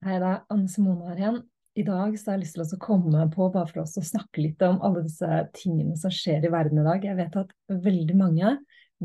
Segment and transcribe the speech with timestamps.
[0.00, 1.34] Hei, det er Anne Simone her igjen.
[1.76, 4.40] I dag så har jeg lyst til å komme på bare for oss å snakke
[4.40, 7.02] litt om alle disse tingene som skjer i verden i dag.
[7.04, 7.50] Jeg vet at
[7.84, 8.54] veldig mange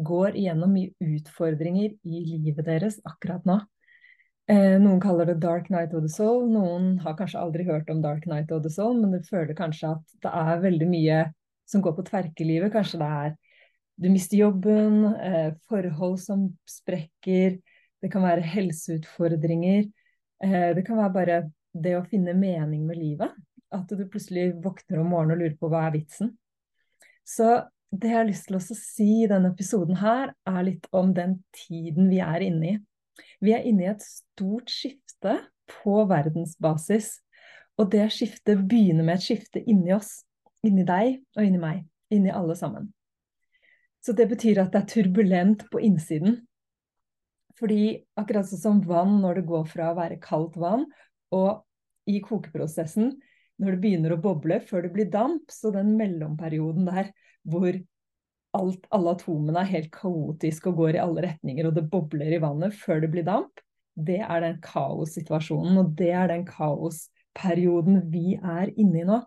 [0.08, 3.58] går igjennom mye utfordringer i livet deres akkurat nå.
[4.48, 6.48] Eh, noen kaller det 'Dark Night of the Soul'.
[6.54, 9.92] Noen har kanskje aldri hørt om 'Dark Night of the Soul', men du føler kanskje
[9.98, 11.20] at det er veldig mye
[11.68, 13.36] som går på tverke Kanskje det er
[14.00, 17.60] du mister jobben, eh, forhold som sprekker,
[18.02, 19.92] det kan være helseutfordringer.
[20.46, 21.38] Eh, det kan være bare
[21.74, 23.34] det å finne mening med livet.
[23.74, 26.36] At du plutselig våkner om morgenen og lurer på hva er vitsen.
[27.26, 27.50] Så
[27.96, 31.40] det jeg har lyst til å si i denne episoden her, er litt om den
[31.56, 32.76] tiden vi er inne i.
[33.44, 35.40] Vi er inne i et stort skifte
[35.72, 37.16] på verdensbasis.
[37.80, 40.22] Og det skiftet begynner med et skifte inni oss.
[40.66, 41.84] Inni deg og inni meg.
[42.14, 42.92] Inni alle sammen.
[44.06, 46.44] Så det betyr at det er turbulent på innsiden.
[47.60, 50.86] Fordi akkurat sånn som vann når det går fra å være kaldt vann,
[51.36, 51.64] og
[52.12, 53.14] i kokeprosessen,
[53.62, 57.12] når det begynner å boble før det blir damp, så den mellomperioden der
[57.48, 57.78] hvor
[58.56, 62.42] alt, alle atomene er helt kaotiske og går i alle retninger, og det bobler i
[62.44, 63.64] vannet før det blir damp,
[63.96, 69.22] det er den kaossituasjonen, og det er den kaosperioden vi er inne i nå.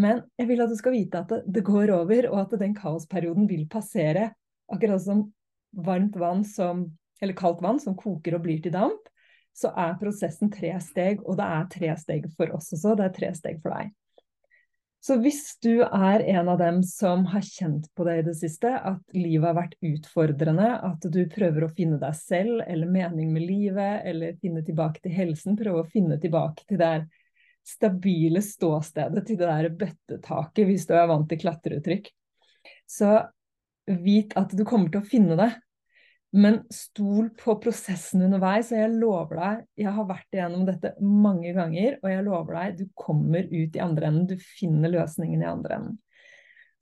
[0.00, 2.76] Men jeg vil at du skal vite at det, det går over, og at den
[2.78, 4.30] kaosperioden vil passere.
[4.70, 5.24] Akkurat som
[5.74, 6.86] varmt vann som
[7.20, 9.08] eller kaldt vann som koker og blir til damp,
[9.56, 12.94] så er prosessen tre steg, og det er tre steg for oss også.
[12.96, 13.90] Det er tre steg for deg.
[15.00, 18.68] Så hvis du er en av dem som har kjent på det i det siste,
[18.68, 23.46] at livet har vært utfordrende, at du prøver å finne deg selv eller mening med
[23.48, 26.92] livet, eller finne tilbake til helsen, prøve å finne tilbake til det
[27.64, 32.12] stabile ståstedet, til det der bøttetaket, hvis du er vant til klatreuttrykk,
[32.84, 33.16] så
[34.04, 35.48] vit at du kommer til å finne det.
[36.30, 41.50] Men stol på prosessen underveis, og jeg lover deg, jeg har vært igjennom dette mange
[41.56, 45.48] ganger, og jeg lover deg, du kommer ut i andre enden, du finner løsningen i
[45.50, 45.98] andre enden.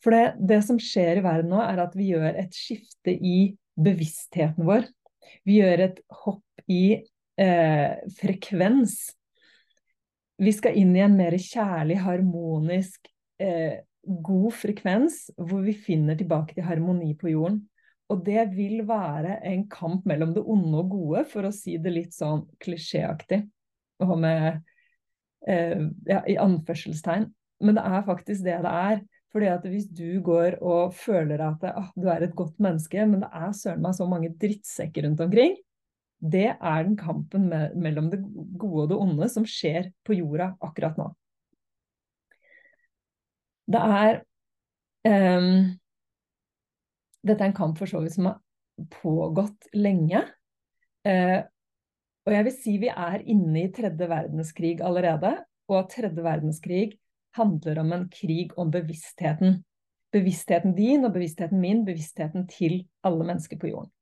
[0.04, 3.38] For det, det som skjer i verden nå, er at vi gjør et skifte i
[3.78, 4.84] bevisstheten vår.
[5.48, 6.82] Vi gjør et hopp i
[7.40, 8.98] eh, frekvens.
[10.38, 13.08] Vi skal inn i en mer kjærlig, harmonisk,
[13.42, 17.64] eh, god frekvens, hvor vi finner tilbake til harmoni på jorden.
[18.08, 21.92] Og det vil være en kamp mellom det onde og gode, for å si det
[21.92, 23.42] litt sånn klisjéaktig.
[24.04, 24.62] Og med
[25.46, 27.28] eh, ja, i anførselstegn.
[27.64, 29.00] Men det er faktisk det det er.
[29.28, 33.26] Fordi at hvis du går og føler at ah, du er et godt menneske, men
[33.26, 35.58] det er søren meg så mange drittsekker rundt omkring,
[36.18, 38.22] det er den kampen me mellom det
[38.58, 41.10] gode og det onde som skjer på jorda akkurat nå.
[43.68, 44.22] Det er
[45.38, 45.76] um,
[47.26, 48.38] dette er en kamp for så vidt som har
[49.00, 50.22] pågått lenge.
[51.08, 51.40] Eh,
[52.28, 55.34] og jeg vil si vi er inne i tredje verdenskrig allerede.
[55.68, 56.98] Og at tredje verdenskrig
[57.36, 59.62] handler om en krig om bevisstheten.
[60.14, 63.92] Bevisstheten din og bevisstheten min, bevisstheten til alle mennesker på jorden.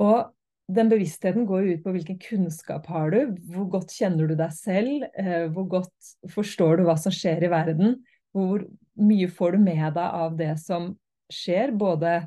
[0.00, 0.30] Og
[0.70, 4.52] den bevisstheten går jo ut på hvilken kunnskap har du, hvor godt kjenner du deg
[4.54, 7.96] selv, eh, hvor godt forstår du hva som skjer i verden,
[8.36, 8.62] hvor
[9.00, 10.92] mye får du med deg av det som
[11.32, 12.20] skjer, både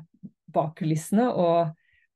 [0.54, 1.72] bak kulissene og,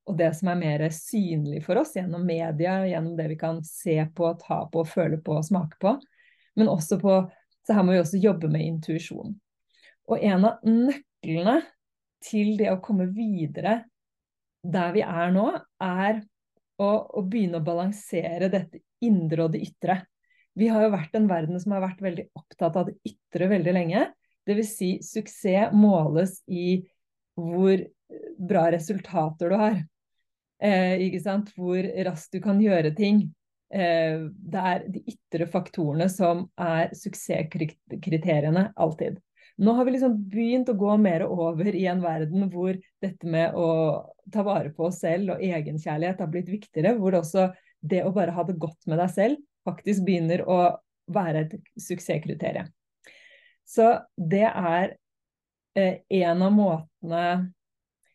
[0.07, 3.99] og, det som er mer synlig for oss gjennom media, gjennom det vi kan se
[4.15, 5.97] på, ta på, føle på og smake på.
[6.59, 7.21] Men også på
[7.69, 9.35] Så her må vi også jobbe med intuisjon.
[10.09, 11.59] Og en av nøklene
[12.25, 13.83] til det å komme videre
[14.65, 15.51] der vi er nå,
[15.85, 16.23] er
[16.81, 19.99] å, å begynne å balansere dette indre og det ytre.
[20.59, 23.75] Vi har jo vært en verden som har vært veldig opptatt av det ytre veldig
[23.77, 24.07] lenge.
[24.49, 24.75] Dvs.
[24.79, 26.81] Si, suksess måles i
[27.39, 27.85] hvor
[28.39, 29.81] bra resultater du har.
[30.63, 31.05] Eh?
[31.57, 33.29] Hvor raskt du kan gjøre ting.
[33.69, 39.21] Eh, det er de ytre faktorene som er suksesskriteriene alltid.
[39.59, 43.57] Nå har vi liksom begynt å gå mer over i en verden hvor dette med
[43.59, 43.71] å
[44.33, 46.95] ta vare på oss selv og egenkjærlighet har blitt viktigere.
[46.99, 47.49] Hvor også
[47.83, 50.61] det å bare ha det godt med deg selv faktisk begynner å
[51.13, 52.71] være et suksesskriterium.
[53.69, 54.95] Så det er
[55.77, 57.25] eh, en av måtene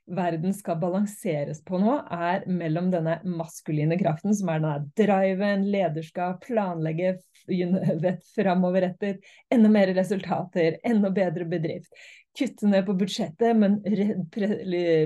[0.04, 6.42] verden skal balanseres på nå, er mellom denne maskuline kraften, som er denne driven, lederskap,
[6.44, 7.16] planlegge,
[8.36, 9.24] framoverrettet,
[9.54, 11.94] enda mer resultater, enda bedre bedrift.
[12.38, 13.80] Kutte ned på budsjettet, men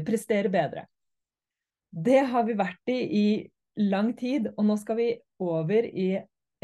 [0.07, 0.87] prestere bedre.
[1.91, 3.27] Det har vi vært i i
[3.83, 5.11] lang tid, og nå skal vi
[5.43, 6.09] over i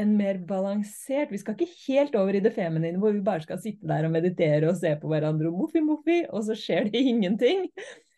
[0.02, 3.62] en mer balansert Vi skal ikke helt over i det feminine, hvor vi bare skal
[3.62, 7.04] sitte der og meditere og se på hverandre og moffi, moffi, og så skjer det
[7.14, 7.68] ingenting.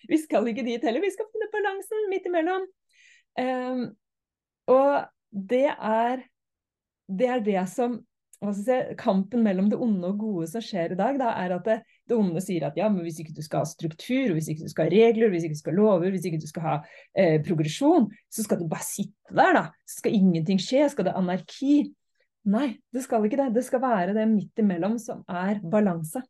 [0.08, 1.04] Vi skal ikke dit heller.
[1.04, 2.68] Vi skal finne balansen midt imellom.
[3.36, 3.86] Um,
[4.72, 6.24] og det er
[7.12, 8.00] det, er det som
[8.54, 11.78] si, Kampen mellom det onde og gode som skjer i dag, da, er at det,
[12.06, 14.72] det, onde sier at ja, men hvis ikke du skal ha struktur, hvis ikke du
[14.74, 16.76] skal ha regler, hvis ikke du skal ha lover, hvis ikke du skal ha
[17.18, 19.66] eh, progresjon, så skal du bare sitte der, da.
[19.88, 20.86] Så skal ingenting skje.
[20.94, 21.80] Skal det anarki?
[22.54, 23.50] Nei, det skal ikke det.
[23.56, 26.22] Det skal være det midt imellom som er balanse.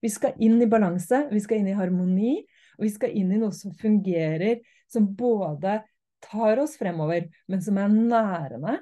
[0.00, 2.38] Vi skal inn i balanse, vi skal inn i harmoni,
[2.78, 5.80] og vi skal inn i noe som fungerer, som både
[6.24, 8.78] tar oss fremover, men som er nærende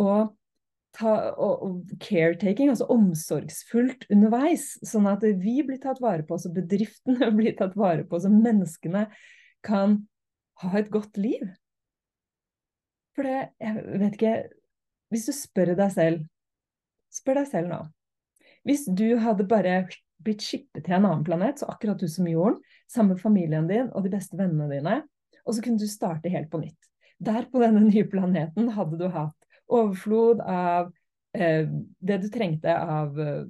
[0.00, 0.34] og
[0.96, 4.74] ta, og, og caretaking, altså omsorgsfullt underveis.
[4.86, 9.06] Sånn at vi blir tatt vare på, så bedriftene blir tatt vare på, så menneskene
[9.66, 10.00] kan
[10.62, 11.44] ha et godt liv.
[13.16, 14.32] For det, jeg vet ikke
[15.08, 16.24] Hvis du spør deg selv
[17.14, 17.78] Spør deg selv nå.
[18.66, 19.76] Hvis du hadde bare
[20.20, 22.58] blitt skippet til en annen planet, så akkurat du som jorden,
[22.90, 24.96] sammen med familien din og de beste vennene dine,
[25.46, 26.90] og så kunne du starte helt på nytt.
[27.22, 30.92] Der på denne nye planeten hadde du hatt overflod av
[31.36, 31.66] eh,
[31.98, 33.46] det du trengte av eh,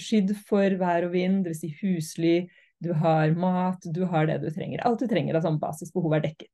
[0.00, 1.62] skydd for vær og vind, dvs.
[1.62, 2.36] Si husly,
[2.80, 4.82] du har mat, du har det du trenger.
[4.86, 6.50] Alt du trenger av sånn basisbehov er dekket.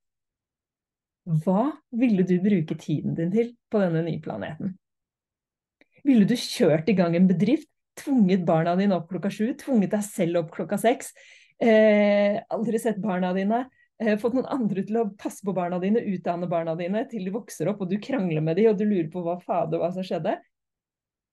[1.26, 4.76] Hva ville du bruke tiden din til på denne nye planeten?
[6.06, 7.68] Ville du kjørt i gang en bedrift,
[7.98, 11.14] tvunget barna dine opp klokka sju, tvunget deg selv opp klokka seks,
[11.58, 13.64] eh, aldri sett barna dine,
[14.20, 17.70] fått noen andre til å passe på barna dine, utdanne barna dine til de vokser
[17.70, 20.36] opp, og du krangler med dem, og du lurer på hva fader, hva som skjedde?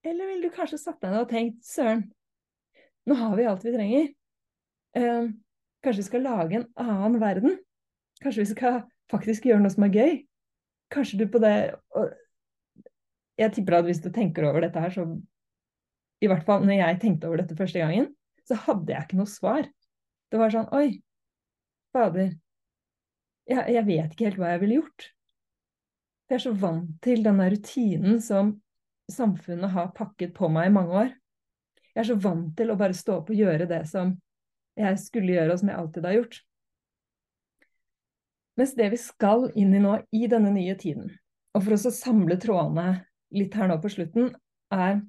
[0.03, 2.05] Eller vil du kanskje satt deg ned og tenkt søren,
[3.07, 4.07] nå har vi alt vi trenger.
[4.95, 5.25] Eh,
[5.83, 7.57] kanskje vi skal lage en annen verden?
[8.23, 8.79] Kanskje vi skal
[9.11, 10.13] faktisk gjøre noe som er gøy?
[10.93, 11.73] Kanskje du på det
[13.41, 15.07] Jeg tipper at hvis du tenker over dette her, så
[16.21, 18.11] I hvert fall når jeg tenkte over dette første gangen,
[18.47, 19.67] så hadde jeg ikke noe svar.
[20.31, 21.01] Det var sånn Oi,
[21.91, 22.29] fader
[23.49, 25.09] jeg, jeg vet ikke helt hva jeg ville gjort.
[26.29, 28.55] Jeg er så vant til denne rutinen som
[29.11, 31.11] samfunnet har pakket på meg i mange år.
[31.93, 34.15] Jeg er så vant til å bare stå opp og gjøre det som
[34.79, 36.39] jeg skulle gjøre, og som jeg alltid har gjort.
[38.57, 41.11] Mens det vi skal inn i nå, i denne nye tiden,
[41.53, 43.03] og for å samle trådene
[43.33, 44.31] litt her nå på slutten,
[44.73, 45.03] er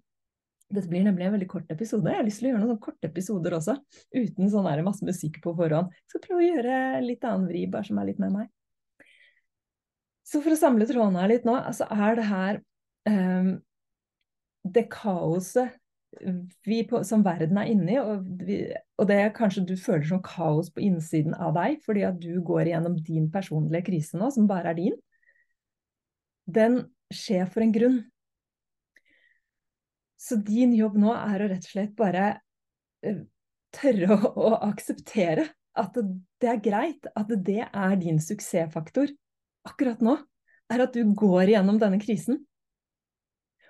[0.73, 2.09] dette blir nemlig en veldig kort episode.
[2.11, 3.77] Jeg har lyst til å gjøre noen korte episoder også.
[4.17, 5.93] Uten sånn masse musikk på forhånd.
[5.93, 8.51] Jeg skal prøve å gjøre litt annen vri, bare som er litt med meg.
[10.25, 12.61] Så for å samle trådene her litt nå, altså er det her
[13.11, 13.51] um,
[14.65, 15.77] det kaoset
[16.65, 18.61] vi på, som verden er inni, og, vi,
[19.01, 22.71] og det kanskje du føler som kaos på innsiden av deg, fordi at du går
[22.71, 24.99] igjennom din personlige krise nå, som bare er din,
[26.47, 26.85] den
[27.15, 27.99] skjer for en grunn.
[30.25, 32.29] Så din jobb nå er å rett og slett bare
[33.05, 33.21] uh,
[33.77, 39.11] tørre å, å, akseptere at det, er greit, at det er din suksessfaktor
[39.69, 40.17] akkurat nå.
[40.73, 42.41] Er at du går igjennom denne krisen.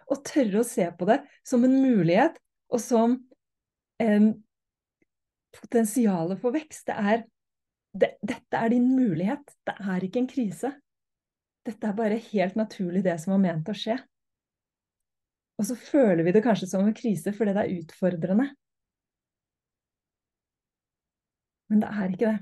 [0.07, 2.37] Og tørre å se på det som en mulighet
[2.71, 3.17] og som
[4.03, 4.31] en
[5.55, 6.87] potensialet for vekst.
[6.87, 7.25] Det er,
[7.99, 9.57] det, dette er din mulighet.
[9.67, 10.75] Det er ikke en krise.
[11.65, 13.97] Dette er bare helt naturlig det som var ment å skje.
[15.59, 18.49] Og så føler vi det kanskje som en krise fordi det er utfordrende.
[21.71, 22.41] Men det er ikke det.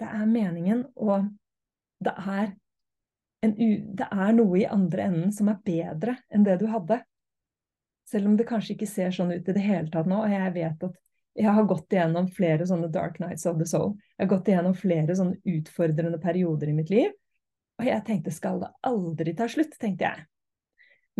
[0.00, 1.26] Det er meningen, og
[2.00, 2.54] det er,
[3.44, 7.02] det er noe i andre enden som er bedre enn det du hadde.
[8.08, 10.22] Selv om det kanskje ikke ser sånn ut i det hele tatt nå.
[10.24, 10.96] Og jeg vet at
[11.38, 13.92] jeg har gått igjennom flere sånne dark nights of the soul.
[14.16, 17.12] Jeg har gått igjennom flere sånne utfordrende perioder i mitt liv.
[17.80, 20.26] Og jeg tenkte skal det aldri ta slutt, tenkte jeg.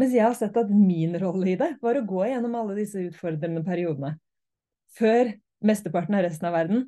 [0.01, 3.03] Mens jeg har sett at min rolle i det var å gå gjennom alle disse
[3.11, 4.15] utfordrende periodene.
[4.97, 5.35] Før
[5.67, 6.87] mesteparten av resten av verden.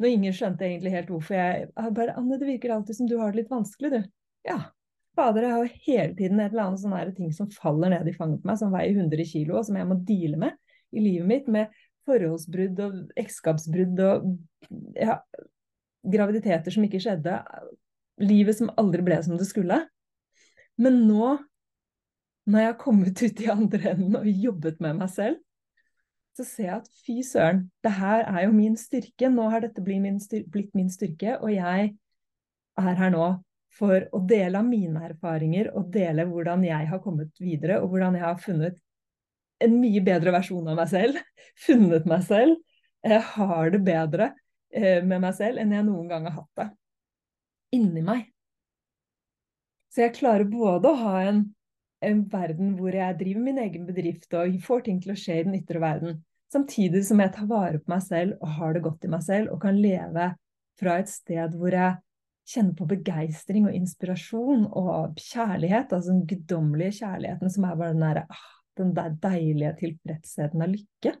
[0.00, 3.32] Når ingen skjønte egentlig helt hvorfor jeg bare Anne, det virker alltid som du har
[3.32, 4.00] det litt vanskelig, du.
[4.48, 4.60] Ja.
[5.18, 8.14] Fader, jeg har jo hele tiden et eller annet sånn ting som faller ned i
[8.14, 10.56] fanget på meg, som veier 100 kilo, og som jeg må deale med
[10.94, 11.48] i livet mitt.
[11.50, 11.74] Med
[12.08, 14.30] forholdsbrudd og ekteskapsbrudd og
[14.96, 15.18] ja,
[16.06, 17.40] graviditeter som ikke skjedde.
[18.22, 19.82] Livet som aldri ble som det skulle.
[20.80, 21.34] Men nå
[22.50, 25.38] når jeg har kommet ut i andre enden og jobbet med meg selv,
[26.36, 29.28] så ser jeg at fy søren, det her er jo min styrke.
[29.32, 30.18] Nå har dette blitt min,
[30.52, 31.90] blitt min styrke, og jeg
[32.80, 33.26] er her nå
[33.76, 38.16] for å dele av mine erfaringer og dele hvordan jeg har kommet videre, og hvordan
[38.18, 38.80] jeg har funnet
[39.60, 41.20] en mye bedre versjon av meg selv.
[41.66, 42.56] Funnet meg selv.
[43.04, 44.30] Jeg har det bedre
[44.72, 46.68] eh, med meg selv enn jeg noen gang har hatt det.
[47.76, 48.26] Inni meg.
[49.90, 51.44] Så jeg klarer både å ha en
[52.04, 55.46] en verden hvor jeg driver min egen bedrift og får ting til å skje i
[55.46, 56.20] den ytre verden.
[56.50, 59.52] Samtidig som jeg tar vare på meg selv og har det godt i meg selv
[59.54, 60.30] og kan leve
[60.80, 61.98] fra et sted hvor jeg
[62.50, 68.02] kjenne på begeistring og inspirasjon og kjærlighet, altså den guddommelige kjærligheten som er bare den
[68.02, 68.48] der, ah,
[68.80, 71.12] den der deilige tilfredsheten av lykke.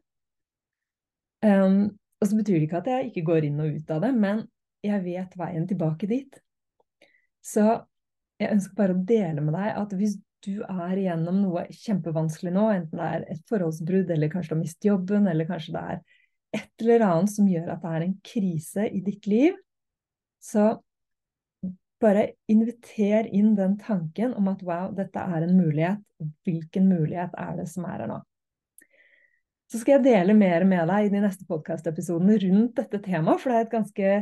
[1.44, 1.84] Um,
[2.20, 4.42] og så betyr det ikke at jeg ikke går inn og ut av det, men
[4.84, 6.40] jeg vet veien tilbake dit.
[7.44, 7.64] Så
[8.40, 12.66] jeg ønsker bare å dele med deg at hvis du er igjennom noe kjempevanskelig nå,
[12.74, 16.00] enten det er et forholdsbrudd, eller kanskje du har mistet jobben, eller kanskje det er
[16.60, 19.58] et eller annet som gjør at det er en krise i ditt liv,
[20.40, 20.72] så
[22.00, 26.02] bare inviter inn den tanken om at wow, dette er en mulighet.
[26.48, 28.18] Hvilken mulighet er det som er her nå?
[29.70, 33.52] Så skal jeg dele mer med deg i de neste podkastepisodene rundt dette temaet, for
[33.52, 34.14] det er et ganske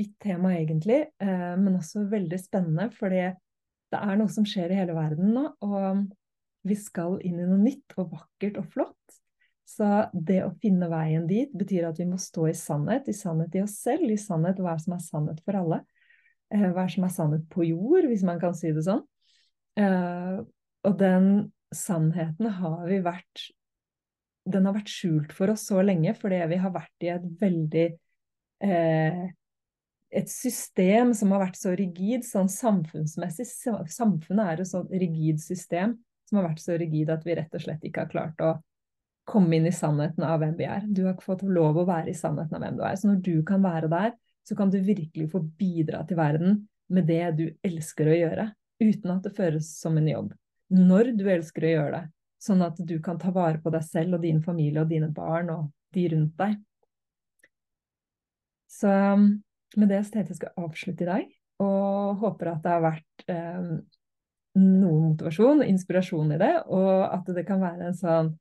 [0.00, 3.30] vidt tema egentlig, eh, men også veldig spennende, fordi
[3.90, 6.06] det er noe som skjer i hele verden nå, og
[6.66, 9.20] vi skal inn i noe nytt og vakkert og flott.
[9.70, 13.54] Så det å finne veien dit betyr at vi må stå i sannhet, i sannhet
[13.54, 15.80] i oss selv, i sannhet hva som er sannhet for alle.
[16.50, 19.04] Eh, hva som er sannhet på jord, hvis man kan si det sånn.
[19.78, 20.40] Eh,
[20.88, 21.30] og den
[21.74, 23.50] sannheten har vi vært
[24.50, 27.84] Den har vært skjult for oss så lenge fordi vi har vært i et veldig
[28.64, 29.26] eh,
[30.10, 33.46] et system som har vært så rigid, sånn samfunnsmessig.
[33.90, 35.94] Samfunnet er et sånn rigid system
[36.28, 38.52] som har vært så rigid at vi rett og slett ikke har klart å
[39.30, 40.82] komme inn i sannheten av hvem vi er.
[40.86, 42.96] Du har ikke fått lov å være i sannheten av hvem du er.
[42.98, 44.14] Så når du kan være der,
[44.46, 48.46] så kan du virkelig få bidra til verden med det du elsker å gjøre,
[48.82, 50.32] uten at det føles som en jobb.
[50.74, 52.02] Når du elsker å gjøre det,
[52.42, 55.52] sånn at du kan ta vare på deg selv og din familie og dine barn
[55.54, 56.56] og de rundt deg.
[58.70, 58.90] Så
[59.78, 63.24] med det så tenkte jeg skal avslutte i dag, og håper at det har vært
[63.30, 63.72] eh,
[64.60, 68.32] noe motivasjon og inspirasjon i det, og at det kan være en sånn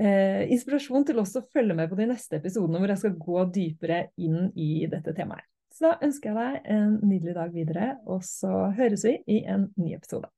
[0.00, 3.46] eh, inspirasjon til også å følge med på de neste episodene hvor jeg skal gå
[3.54, 5.46] dypere inn i dette temaet.
[5.72, 9.70] Så da ønsker jeg deg en nydelig dag videre, og så høres vi i en
[9.80, 10.28] ny episode.